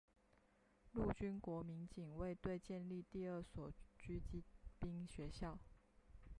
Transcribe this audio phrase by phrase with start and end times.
[0.93, 4.43] 陆军国民警卫队建立第二所狙击
[4.79, 5.59] 兵学校。